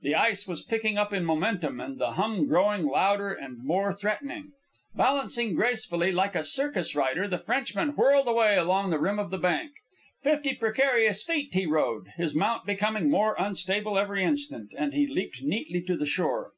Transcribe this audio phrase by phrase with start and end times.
[0.00, 4.52] The ice was picking up in momentum, and the hum growing louder and more threatening.
[4.94, 9.36] Balancing gracefully, like a circus rider, the Frenchman whirled away along the rim of the
[9.36, 9.72] bank.
[10.22, 15.42] Fifty precarious feet he rode, his mount becoming more unstable every instant, and he leaped
[15.42, 16.52] neatly to the shore.